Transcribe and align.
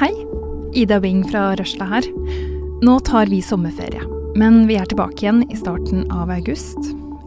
Hei, 0.00 0.26
Ida 0.72 0.96
Wing 1.00 1.28
fra 1.28 1.56
Røsla 1.56 1.84
her. 1.84 2.06
Nå 2.80 2.94
tar 3.04 3.28
vi 3.28 3.42
sommerferie, 3.44 4.00
men 4.32 4.62
vi 4.64 4.78
er 4.80 4.86
tilbake 4.88 5.26
igjen 5.26 5.42
i 5.52 5.56
starten 5.60 6.06
av 6.08 6.30
august. 6.32 6.78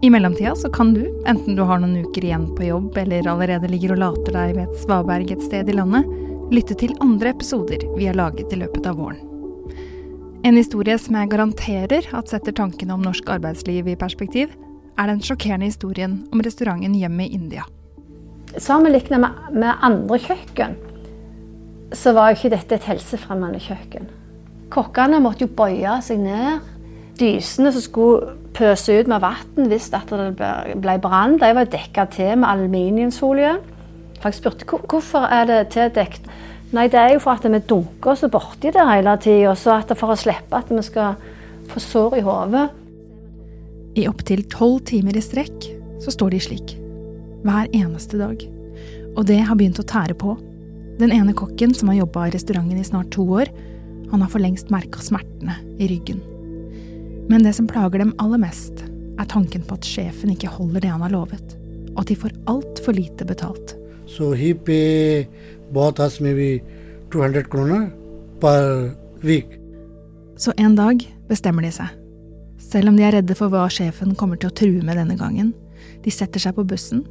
I 0.01 0.09
mellomtida 0.09 0.55
så 0.57 0.71
kan 0.73 0.96
du, 0.96 1.04
enten 1.29 1.54
du 1.54 1.62
har 1.70 1.83
noen 1.83 1.99
uker 2.01 2.25
igjen 2.25 2.47
på 2.57 2.65
jobb 2.71 2.97
eller 2.97 3.28
allerede 3.29 3.70
ligger 3.70 3.94
og 3.94 3.99
later 4.01 4.33
deg 4.33 4.55
ved 4.57 4.63
et 4.63 4.79
svaberg 4.81 5.33
et 5.36 5.43
sted 5.45 5.70
i 5.70 5.75
landet, 5.77 6.07
lytte 6.49 6.73
til 6.81 6.95
andre 7.05 7.36
episoder 7.36 7.86
vi 7.93 8.07
har 8.09 8.17
laget 8.17 8.49
i 8.49 8.59
løpet 8.63 8.89
av 8.89 8.97
våren. 8.97 9.21
En 10.41 10.57
historie 10.57 10.95
som 10.97 11.19
jeg 11.19 11.29
garanterer 11.29 12.07
at 12.09 12.33
setter 12.33 12.57
tankene 12.57 12.95
om 12.97 13.05
norsk 13.05 13.29
arbeidsliv 13.35 13.91
i 13.93 13.95
perspektiv, 14.01 14.57
er 14.97 15.11
den 15.11 15.21
sjokkerende 15.21 15.69
historien 15.69 16.23
om 16.33 16.41
restauranten 16.41 16.97
Hjemme 16.97 17.29
i 17.29 17.37
India. 17.37 17.69
Sammenlignet 18.57 19.21
med, 19.21 19.45
med 19.61 19.77
andre 19.85 20.17
kjøkken, 20.25 20.73
så 21.93 22.14
var 22.15 22.32
jo 22.32 22.39
ikke 22.39 22.56
dette 22.56 22.78
et 22.78 22.88
helsefremmende 22.89 23.61
kjøkken. 23.61 24.07
Kokkene 24.74 25.20
måtte 25.21 25.46
jo 25.46 25.54
bøye 25.54 26.00
seg 26.01 26.21
ned. 26.24 26.64
Dysene 27.20 27.70
som 27.74 27.84
skulle 27.84 28.34
pøse 28.57 28.93
ut 28.97 29.10
med 29.10 29.21
vann 29.21 29.70
hvis 29.70 29.92
det 29.93 30.01
ble 30.82 30.96
brann, 31.01 31.37
de 31.42 31.51
var 31.54 31.70
dekka 31.70 32.08
til 32.14 32.39
med 32.42 32.50
aluminiumsfolie. 32.50 33.53
Jeg 34.23 34.38
spurte 34.38 34.66
hvorfor 34.66 35.28
er 35.28 35.45
det 35.50 35.59
tildekt. 35.75 36.25
Nei, 36.73 36.88
det 36.89 36.98
er 36.98 37.11
jo 37.14 37.22
for 37.22 37.38
at 37.38 37.45
vi 37.45 37.59
dunker 37.70 38.16
oss 38.16 38.23
borti 38.34 38.72
det 38.73 38.86
hele 38.88 39.14
tida, 39.22 39.53
for 39.94 40.14
å 40.14 40.17
slippe 40.17 40.58
at 40.58 40.72
vi 40.73 40.81
skal 40.86 41.20
få 41.70 41.81
sår 41.84 42.17
i 42.17 42.23
hodet. 42.25 42.64
I 44.00 44.08
opptil 44.09 44.42
tolv 44.50 44.80
timer 44.89 45.20
i 45.20 45.22
strekk 45.22 45.67
så 46.02 46.14
står 46.16 46.34
de 46.34 46.39
slik. 46.42 46.73
Hver 47.45 47.70
eneste 47.75 48.17
dag. 48.17 48.42
Og 49.14 49.28
det 49.30 49.44
har 49.45 49.59
begynt 49.59 49.84
å 49.84 49.86
tære 49.86 50.17
på. 50.17 50.34
Den 51.00 51.11
ene 51.11 51.33
kokken 51.33 51.73
som 51.73 51.89
har 51.89 52.03
jobba 52.03 52.28
i 52.28 52.33
restauranten 52.36 52.78
i 52.78 52.86
snart 52.86 53.12
to 53.16 53.26
år, 53.26 53.50
han 54.12 54.22
har 54.22 54.30
for 54.30 54.44
lengst 54.44 54.70
merka 54.73 55.02
smertene 55.02 55.56
i 55.81 55.88
ryggen. 55.90 56.22
Men 57.31 57.45
det 57.45 57.56
som 57.58 57.67
plager 57.70 58.04
dem 58.04 58.14
aller 58.22 58.42
mest, 58.42 58.84
er 59.20 59.30
tanken 59.30 59.64
på 59.66 59.78
at 59.78 59.88
sjefen 59.88 60.34
ikke 60.34 60.52
holder 60.54 60.84
det 60.84 60.92
han 60.92 61.02
har 61.06 61.14
lovet, 61.14 61.56
og 61.94 62.04
at 62.04 62.12
de 62.12 62.20
får 62.20 62.36
altfor 62.52 62.98
lite 62.98 63.26
betalt. 63.26 63.76
So 64.06 64.34
he 64.38 64.54
pay 64.54 65.26
bought 65.73 66.00
us 66.00 66.20
maybe 66.20 66.62
200 67.14 67.50
kroner 67.50 67.89
per 68.42 68.94
week. 69.23 69.60
Så 70.38 70.54
en 70.58 70.76
dag 70.76 71.02
bestemmer 71.30 71.66
de 71.66 71.72
seg. 71.73 71.89
Selv 72.60 72.89
om 72.89 72.98
de 72.98 73.06
er 73.06 73.17
redde 73.17 73.38
for 73.38 73.54
hva 73.54 73.67
sjefen 73.72 74.16
kommer 74.17 74.38
til 74.38 74.50
å 74.50 74.58
true 74.58 74.86
med 74.86 74.98
denne 74.98 75.17
gangen. 75.17 75.54
De 76.04 76.12
setter 76.12 76.42
seg 76.42 76.58
på 76.58 76.66
bussen. 76.67 77.04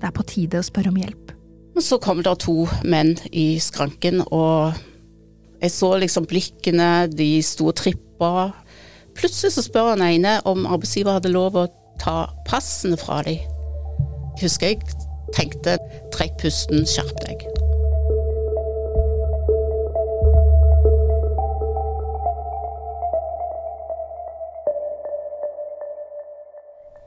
Det 0.00 0.08
er 0.08 0.14
på 0.14 0.26
tide 0.28 0.60
å 0.60 0.66
spørre 0.66 0.92
om 0.92 0.98
hjelp. 1.00 1.33
Så 1.80 1.98
kom 1.98 2.22
det 2.22 2.36
to 2.40 2.68
menn 2.86 3.16
i 3.34 3.58
skranken, 3.60 4.22
og 4.30 4.76
jeg 5.60 5.72
så 5.74 5.90
liksom 5.98 6.28
blikkene, 6.30 7.08
de 7.10 7.42
sto 7.42 7.70
og 7.72 7.78
trippa. 7.80 8.52
Plutselig 9.18 9.56
så 9.56 9.64
spør 9.66 9.94
han 9.94 10.04
ene 10.06 10.38
om 10.48 10.68
arbeidsgiver 10.68 11.18
hadde 11.18 11.34
lov 11.34 11.58
å 11.58 11.66
ta 12.00 12.28
passene 12.48 12.98
fra 13.00 13.20
dem. 13.26 13.42
Husker 14.40 14.74
jeg 14.74 14.82
tenkte 15.34 15.78
trekk 16.14 16.38
pusten, 16.42 16.86
skjerp 16.86 17.14
deg. 17.26 17.44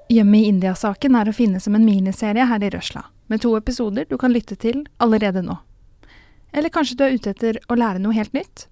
Hjemme 0.07 0.39
i 0.39 0.47
India-saken 0.47 1.17
er 1.19 1.27
å 1.27 1.35
finne 1.35 1.59
som 1.59 1.75
en 1.75 1.83
miniserie 1.83 2.45
her 2.47 2.63
i 2.63 2.69
Røsla, 2.71 3.03
med 3.27 3.41
to 3.43 3.53
episoder 3.57 4.05
du 4.09 4.17
kan 4.17 4.33
lytte 4.33 4.55
til 4.55 4.85
allerede 5.03 5.43
nå. 5.45 5.57
Eller 6.55 6.71
kanskje 6.73 6.97
du 6.97 7.05
er 7.05 7.15
ute 7.15 7.33
etter 7.35 7.59
å 7.67 7.75
lære 7.77 8.01
noe 8.01 8.15
helt 8.15 8.33
nytt? 8.35 8.67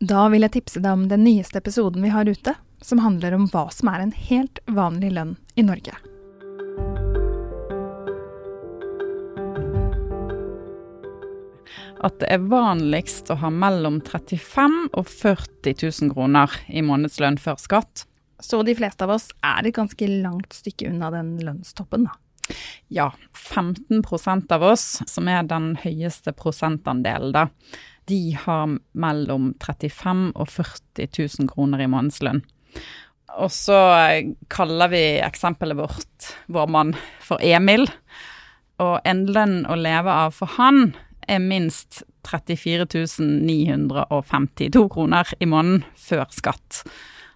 Da 0.00 0.28
vil 0.32 0.46
jeg 0.46 0.54
tipse 0.54 0.80
deg 0.80 0.94
om 0.94 1.08
den 1.10 1.24
nyeste 1.26 1.60
episoden 1.60 2.04
vi 2.04 2.12
har 2.14 2.28
ute, 2.28 2.54
som 2.80 3.02
handler 3.02 3.34
om 3.34 3.48
hva 3.52 3.66
som 3.74 3.90
er 3.90 4.04
en 4.04 4.14
helt 4.14 4.60
vanlig 4.70 5.10
lønn 5.16 5.34
i 5.58 5.64
Norge. 5.66 5.96
At 11.98 12.20
det 12.22 12.28
er 12.30 12.44
vanligst 12.46 13.26
å 13.34 13.40
ha 13.40 13.50
mellom 13.50 13.98
35 14.06 14.76
og 14.92 15.08
40 15.10 15.82
000 15.82 16.14
kroner 16.14 16.54
i 16.70 16.84
månedslønn 16.86 17.40
før 17.42 17.58
skatt. 17.58 18.04
Så 18.38 18.62
de 18.62 18.76
fleste 18.78 19.02
av 19.02 19.16
oss 19.16 19.32
er 19.42 19.66
et 19.66 19.74
ganske 19.74 20.06
langt 20.22 20.54
stykke 20.54 20.92
unna 20.92 21.10
den 21.10 21.34
lønnstoppen, 21.42 22.06
da. 22.06 22.14
Ja, 22.88 23.12
15% 23.34 24.52
av 24.52 24.62
oss, 24.64 25.02
som 25.06 25.28
er 25.28 25.44
den 25.48 25.74
høyeste 25.82 26.32
prosentandelen, 26.36 27.34
da, 27.34 27.48
de 28.08 28.32
har 28.44 28.78
mellom 28.96 29.50
35 29.60 30.30
og 30.32 30.48
40 30.48 31.10
000 31.12 31.50
kroner 31.50 31.84
i 31.84 31.90
månedslønn. 31.92 32.40
Og 33.38 33.52
så 33.52 33.76
kaller 34.50 34.90
vi 34.90 35.02
eksempelet 35.20 35.76
vårt 35.78 36.30
vår 36.48 36.70
mann 36.72 36.94
for 37.22 37.44
Emil. 37.44 37.84
Og 38.80 38.96
en 39.04 39.26
lønn 39.28 39.60
å 39.68 39.76
leve 39.76 40.14
av 40.24 40.32
for 40.38 40.56
han 40.56 40.94
er 41.28 41.44
minst 41.44 42.02
34 42.24 42.88
952 43.20 44.88
kroner 44.92 45.36
i 45.38 45.48
måneden 45.48 45.84
før 46.08 46.24
skatt 46.32 46.82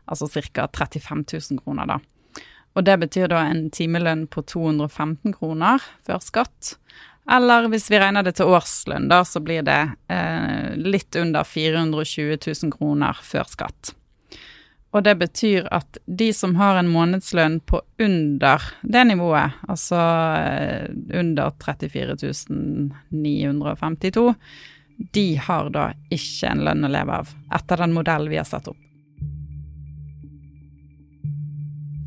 altså 0.07 0.29
ca. 0.53 0.69
35 0.69 1.25
000 1.51 1.61
kroner, 1.65 1.87
da. 1.87 1.99
Og 2.73 2.85
det 2.87 2.97
betyr 3.03 3.29
da 3.33 3.43
en 3.49 3.67
timelønn 3.73 4.27
på 4.33 4.45
215 4.49 5.35
kroner 5.37 5.83
før 6.07 6.23
skatt. 6.25 6.77
Eller 7.31 7.69
hvis 7.71 7.91
vi 7.93 8.01
regner 8.03 8.25
det 8.27 8.35
til 8.39 8.51
årslønn, 8.51 9.09
da, 9.11 9.23
så 9.29 9.43
blir 9.45 9.63
det 9.67 9.81
eh, 10.11 10.73
litt 10.79 11.17
under 11.21 11.47
420 11.47 12.39
000 12.41 12.73
kroner 12.75 13.21
før 13.23 13.47
skatt. 13.51 13.93
Og 14.93 15.05
det 15.07 15.15
betyr 15.23 15.69
at 15.73 15.97
de 16.05 16.29
som 16.37 16.57
har 16.59 16.77
en 16.77 16.91
månedslønn 16.93 17.61
på 17.65 17.81
under 18.03 18.65
det 18.83 19.05
nivået, 19.09 19.57
altså 19.69 20.01
eh, 20.37 20.91
under 21.21 21.55
34 21.63 22.19
952, 23.09 24.27
de 25.17 25.27
har 25.47 25.71
da 25.73 25.87
ikke 26.13 26.51
en 26.51 26.65
lønn 26.67 26.87
å 26.87 26.93
leve 26.93 27.23
av, 27.23 27.33
etter 27.55 27.85
den 27.85 27.97
modellen 27.97 28.33
vi 28.33 28.41
har 28.41 28.49
satt 28.49 28.69
opp. 28.73 28.82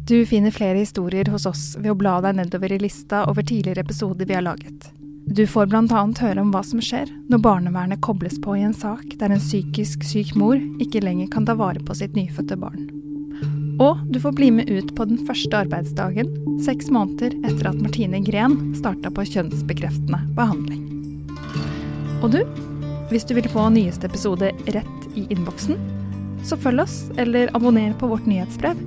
Du 0.08 0.26
finner 0.26 0.52
flere 0.52 0.78
historier 0.78 1.26
hos 1.26 1.46
oss 1.50 1.64
ved 1.80 1.90
å 1.90 1.98
bla 1.98 2.20
deg 2.22 2.36
nedover 2.38 2.76
i 2.76 2.78
lista 2.78 3.24
over 3.26 3.42
tidligere 3.42 3.82
episoder 3.82 4.28
vi 4.30 4.36
har 4.38 4.44
laget. 4.46 4.92
Du 5.26 5.48
får 5.50 5.72
bl.a. 5.72 6.02
høre 6.22 6.42
om 6.44 6.52
hva 6.54 6.62
som 6.62 6.78
skjer 6.78 7.10
når 7.32 7.40
barnevernet 7.42 8.04
kobles 8.06 8.36
på 8.44 8.54
i 8.54 8.62
en 8.68 8.76
sak 8.78 9.16
der 9.18 9.34
en 9.34 9.42
psykisk 9.42 10.04
syk 10.06 10.36
mor 10.38 10.60
ikke 10.84 11.02
lenger 11.02 11.32
kan 11.34 11.48
ta 11.50 11.56
vare 11.58 11.82
på 11.82 11.98
sitt 11.98 12.14
nyfødte 12.14 12.54
barn. 12.62 12.84
Og 13.82 14.04
du 14.14 14.20
får 14.22 14.36
bli 14.38 14.52
med 14.54 14.70
ut 14.70 14.92
på 14.96 15.08
den 15.10 15.24
første 15.26 15.64
arbeidsdagen, 15.66 16.30
seks 16.62 16.92
måneder 16.94 17.34
etter 17.42 17.72
at 17.72 17.80
Martine 17.82 18.22
Gren 18.28 18.60
starta 18.78 19.10
på 19.10 19.26
kjønnsbekreftende 19.32 20.22
behandling. 20.38 20.84
Og 22.22 22.30
du, 22.38 22.44
hvis 23.10 23.26
du 23.26 23.34
vil 23.40 23.50
få 23.50 23.72
nyeste 23.74 24.06
episode 24.06 24.54
rett 24.70 25.10
i 25.18 25.26
innboksen, 25.34 25.82
så 26.46 26.62
følg 26.62 26.86
oss 26.86 27.00
eller 27.18 27.50
abonner 27.58 27.98
på 27.98 28.12
vårt 28.14 28.30
nyhetsbrev 28.30 28.78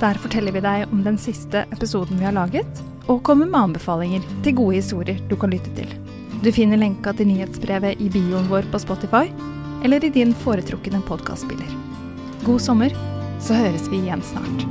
der 0.00 0.18
forteller 0.20 0.54
vi 0.56 0.62
deg 0.64 0.86
om 0.88 1.02
den 1.04 1.18
siste 1.20 1.66
episoden 1.74 2.20
vi 2.20 2.26
har 2.28 2.36
laget, 2.36 2.82
og 3.10 3.22
kommer 3.26 3.48
med 3.48 3.60
anbefalinger 3.60 4.24
til 4.44 4.56
gode 4.56 4.78
historier 4.78 5.20
du 5.28 5.36
kan 5.36 5.52
lytte 5.52 5.72
til. 5.76 5.92
Du 6.40 6.48
finner 6.56 6.80
lenka 6.80 7.12
til 7.16 7.28
nyhetsbrevet 7.28 8.00
i 8.00 8.08
bioen 8.12 8.48
vår 8.48 8.68
på 8.72 8.80
Spotify, 8.80 9.26
eller 9.84 10.04
i 10.04 10.12
din 10.12 10.32
foretrukne 10.44 11.02
podkastspiller. 11.08 11.76
God 12.46 12.60
sommer, 12.64 12.96
så 13.44 13.56
høres 13.56 13.88
vi 13.92 14.00
igjen 14.00 14.24
snart. 14.24 14.64